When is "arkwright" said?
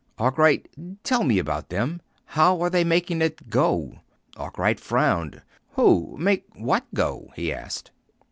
0.17-0.67, 4.35-4.79